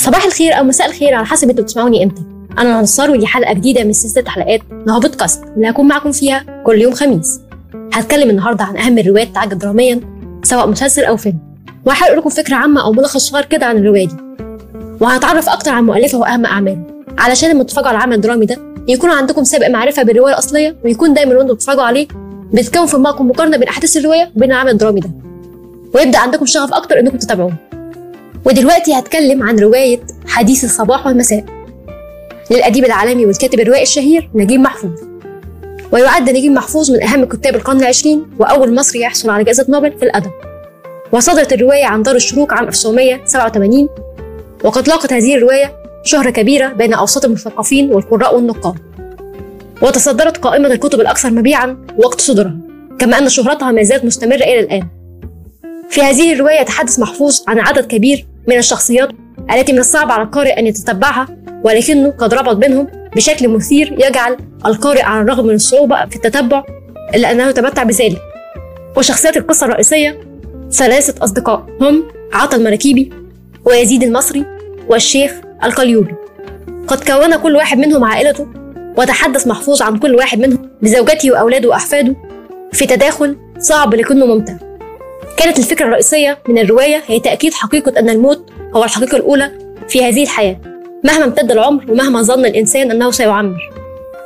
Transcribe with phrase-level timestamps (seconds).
[0.00, 2.22] صباح الخير أو مساء الخير على حسب أنتوا بتسمعوني إمتى.
[2.58, 5.44] أنا نصار ودي حلقة جديدة من سلسلة حلقات نهو بودكاست.
[5.56, 7.40] اللي هكون معاكم فيها كل يوم خميس.
[7.92, 10.00] هتكلم النهارده عن أهم الروايات تعجب دراميا
[10.42, 11.38] سواء مسلسل أو فيلم.
[11.86, 14.16] وهحاول لكم فكرة عامة أو ملخص صغير كده عن الرواية دي.
[15.00, 16.82] وهتعرف أكتر عن مؤلفها وأهم أعماله.
[17.18, 18.56] علشان لما تتفرجوا على العمل الدرامي ده
[18.88, 22.08] يكون عندكم سابق معرفة بالرواية الأصلية ويكون دايما وأنتم بتتفرجوا عليه
[22.52, 25.10] بتكون في دماغكم مقارنة بين أحداث الرواية وبين العمل الدرامي ده.
[25.94, 27.69] ويبدأ عندكم شغف أكتر إنكم تتابعوه.
[28.44, 31.44] ودلوقتي هتكلم عن رواية حديث الصباح والمساء.
[32.50, 34.90] للأديب العالمي والكاتب الروائي الشهير نجيب محفوظ.
[35.92, 40.02] ويعد نجيب محفوظ من أهم كتاب القرن العشرين وأول مصري يحصل على جائزة نوبل في
[40.02, 40.30] الأدب.
[41.12, 43.88] وصدرت الرواية عن دار الشروق عام 1987
[44.64, 45.72] وقد لاقت هذه الرواية
[46.04, 48.74] شهرة كبيرة بين أوساط المثقفين والقراء والنقاد.
[49.82, 52.56] وتصدرت قائمة الكتب الأكثر مبيعا وقت صدورها
[52.98, 54.99] كما أن شهرتها ما زالت مستمرة إلى الآن.
[55.90, 59.08] في هذه الرواية يتحدث محفوظ عن عدد كبير من الشخصيات
[59.54, 61.28] التي من الصعب على القارئ أن يتتبعها
[61.64, 62.86] ولكنه قد ربط بينهم
[63.16, 66.64] بشكل مثير يجعل القارئ على الرغم من الصعوبة في التتبع
[67.14, 68.22] إلا أنه يتمتع بذلك.
[68.96, 70.20] وشخصيات القصة الرئيسية
[70.72, 73.12] ثلاثة أصدقاء هم عطا المراكيبي
[73.64, 74.44] ويزيد المصري
[74.88, 75.32] والشيخ
[75.64, 76.14] القليوبي.
[76.88, 78.46] قد كون كل واحد منهم عائلته
[78.96, 82.16] وتحدث محفوظ عن كل واحد منهم بزوجته وأولاده وأحفاده
[82.72, 84.69] في تداخل صعب لكنه ممتع.
[85.40, 89.50] كانت الفكرة الرئيسية من الرواية هي تأكيد حقيقة أن الموت هو الحقيقة الأولى
[89.88, 90.60] في هذه الحياة.
[91.04, 93.70] مهما امتد العمر ومهما ظن الإنسان أنه سيعمر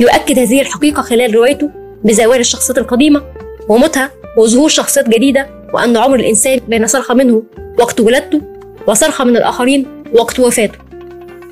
[0.00, 1.70] يؤكد هذه الحقيقة خلال روايته
[2.04, 3.22] بزوال الشخصيات القديمة
[3.68, 7.42] وموتها وظهور شخصيات جديدة وأن عمر الإنسان بين صرخة منه
[7.78, 8.40] وقت ولادته
[8.86, 10.78] وصرخة من الآخرين وقت وفاته.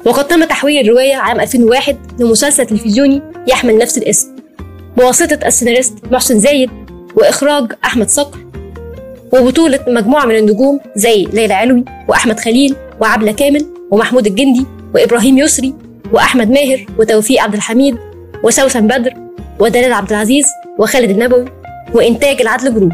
[0.07, 4.37] وقد تم تحويل الرواية عام 2001 لمسلسل تلفزيوني يحمل نفس الاسم.
[4.97, 6.71] بواسطة السيناريست محسن زايد
[7.15, 8.46] وإخراج أحمد صقر
[9.33, 15.75] وبطولة مجموعة من النجوم زي ليلى علوي وأحمد خليل وعبلة كامل ومحمود الجندي وإبراهيم يسري
[16.13, 17.97] وأحمد ماهر وتوفيق عبد الحميد
[18.43, 19.15] وسوسن بدر
[19.61, 20.47] ودلال عبد العزيز
[20.79, 21.45] وخالد النبوي
[21.95, 22.93] وإنتاج العدل جروب.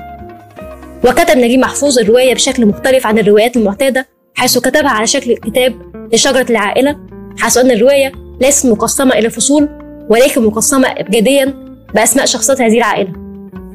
[1.04, 5.74] وكتب نجيب محفوظ الرواية بشكل مختلف عن الروايات المعتادة حيث كتبها على شكل كتاب
[6.12, 6.96] لشجرة العائلة
[7.38, 9.68] حيث أن الرواية ليست مقسمة إلى فصول
[10.08, 11.54] ولكن مقسمة إبجاديا
[11.94, 13.12] بأسماء شخصيات هذه العائلة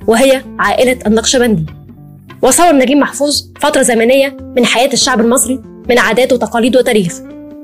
[0.07, 1.65] وهي عائلة النقشبندي.
[2.47, 7.13] وصور نجيب محفوظ فترة زمنية من حياة الشعب المصري من عادات وتقاليد وتاريخ.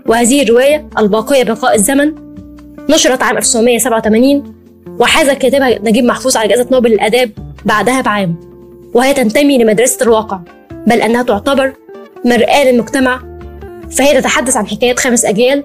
[0.05, 2.15] وهذه الرواية الباقية بقاء الزمن.
[2.89, 4.53] نشرت عام 1987
[4.99, 7.31] وحاز كاتبها نجيب محفوظ على جائزة نوبل للآداب
[7.65, 8.35] بعدها بعام.
[8.93, 10.39] وهي تنتمي لمدرسة الواقع
[10.87, 11.73] بل أنها تعتبر
[12.25, 13.23] مرآة للمجتمع.
[13.91, 15.63] فهي تتحدث عن حكايات خمس أجيال.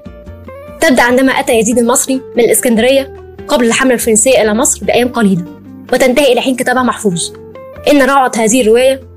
[0.80, 3.14] تبدأ عندما أتى يزيد المصري من الإسكندرية
[3.48, 5.44] قبل الحملة الفرنسية إلى مصر بأيام قليلة
[5.92, 7.30] وتنتهي إلى حين كتابها محفوظ.
[7.90, 9.07] إن روعة هذه الرواية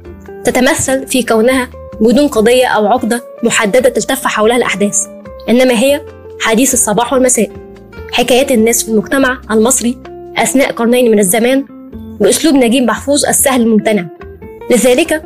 [0.44, 1.69] تتمثل في كونها
[2.02, 5.07] بدون قضية أو عقدة محددة تلتف حولها الأحداث.
[5.50, 6.02] إنما هي
[6.40, 7.50] حديث الصباح والمساء.
[8.12, 9.97] حكايات الناس في المجتمع المصري
[10.38, 11.66] أثناء قرنين من الزمان
[12.19, 14.06] بأسلوب نجيب محفوظ السهل الممتنع.
[14.72, 15.24] لذلك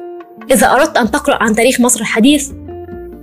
[0.52, 2.52] إذا أردت أن تقرأ عن تاريخ مصر الحديث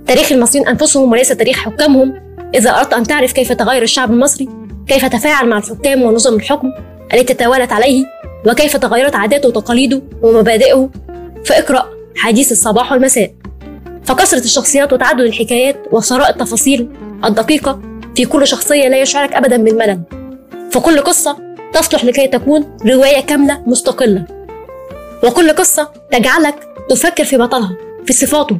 [0.07, 2.13] تاريخ المصريين أنفسهم وليس تاريخ حكامهم
[2.55, 4.49] إذا أردت أن تعرف كيف تغير الشعب المصري
[4.87, 6.67] كيف تفاعل مع الحكام ونظم الحكم
[7.13, 8.05] التي تتوالت عليه
[8.47, 10.89] وكيف تغيرت عاداته وتقاليده ومبادئه
[11.45, 13.33] فاقرأ حديث الصباح والمساء.
[14.05, 16.89] فكثرة الشخصيات وتعدد الحكايات وثراء التفاصيل
[17.25, 17.79] الدقيقة
[18.15, 20.01] في كل شخصية لا يشعرك أبدا بالملل.
[20.71, 21.37] فكل قصة
[21.73, 24.25] تصلح لكي تكون رواية كاملة مستقلة.
[25.23, 26.55] وكل قصة تجعلك
[26.89, 28.59] تفكر في بطلها في صفاته.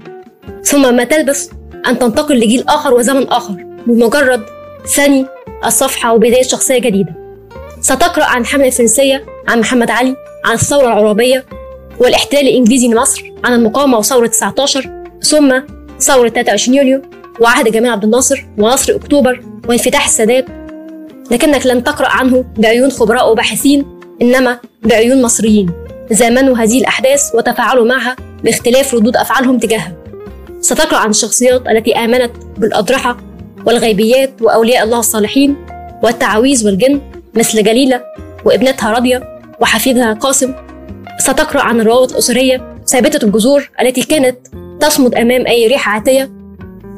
[0.63, 1.49] ثم ما تلبس
[1.87, 3.55] أن تنتقل لجيل آخر وزمن آخر
[3.87, 4.41] بمجرد
[4.95, 5.25] ثاني
[5.65, 7.15] الصفحة وبداية شخصية جديدة.
[7.81, 11.45] ستقرأ عن الحملة الفرنسية عن محمد علي عن الثورة العربية
[11.99, 14.89] والاحتلال الإنجليزي لمصر عن المقاومة وثورة 19
[15.21, 15.59] ثم
[15.99, 17.01] ثورة 23 يوليو
[17.39, 20.45] وعهد جمال عبد الناصر ونصر أكتوبر وانفتاح السادات.
[21.31, 23.85] لكنك لن تقرأ عنه بعيون خبراء وباحثين
[24.21, 25.71] إنما بعيون مصريين.
[26.11, 29.95] زامنوا هذه الأحداث وتفاعلوا معها باختلاف ردود أفعالهم تجاهها.
[30.61, 33.17] ستقرأ عن الشخصيات التي آمنت بالأضرحة
[33.65, 35.55] والغيبيات وأولياء الله الصالحين
[36.03, 37.01] والتعاويذ والجن
[37.35, 38.01] مثل جليلة
[38.45, 40.53] وابنتها راضية وحفيدها قاسم
[41.23, 44.37] ستقرأ عن الروابط الأسرية ثابتة الجذور التي كانت
[44.79, 46.31] تصمد أمام أي ريح عاتية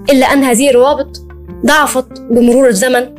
[0.09, 1.21] إلا أن هذه الروابط
[1.65, 3.15] ضعفت بمرور الزمن.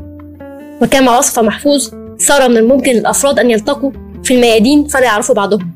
[0.83, 3.91] وكما وصف محفوظ صار من الممكن للأفراد أن يلتقوا
[4.25, 5.71] في الميادين فلا يعرفوا بعضهم.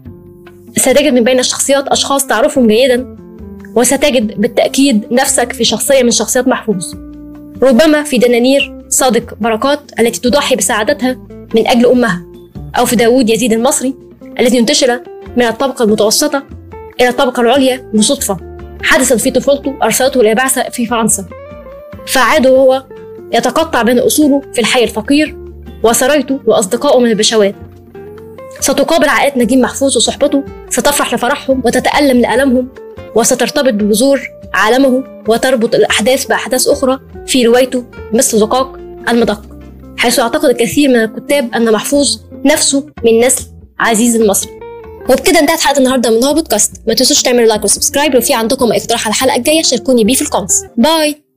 [0.77, 3.17] ستجد من بين الشخصيات أشخاص تعرفهم جيدا
[3.76, 6.94] وستجد بالتأكيد نفسك في شخصية من شخصيات محفوظ.
[7.62, 11.19] ربما في دنانير صادق بركات التي تضحي بسعادتها
[11.55, 12.23] من أجل أمها
[12.79, 13.94] أو في داوود يزيد المصري
[14.41, 15.00] الذي انتشل
[15.37, 16.43] من الطبقة المتوسطة
[17.00, 18.37] إلى الطبقة العليا بصدفة
[18.82, 21.25] حدثت في طفولته أرسلته إلى بعثة في فرنسا.
[22.06, 22.85] فعاد وهو
[23.32, 25.37] يتقطع بين أصوله في الحي الفقير
[25.82, 27.55] وسرايته وأصدقائه من البشوات.
[28.61, 32.69] ستقابل عائلة نجيب محفوظ وصحبته ستفرح لفرحهم وتتألم لألمهم
[33.15, 34.21] وسترتبط ببذور
[34.55, 38.76] عالمه وتربط الأحداث بأحداث أخرى في روايته مثل زقاق
[39.09, 39.43] المدق.
[39.99, 43.44] حيث يعتقد الكثير من الكتاب أن محفوظ نفسه من نسل
[43.79, 44.60] عزيز المصري
[45.11, 46.73] وبكده انتهت حلقة النهارده من هو بودكاست.
[46.87, 48.14] ما تنسوش تعملوا لايك و subscribe.
[48.15, 50.62] لو في عندكم اقتراح على الحلقة الجاية شاركوني بيه في ال comments.
[50.76, 51.30] bye!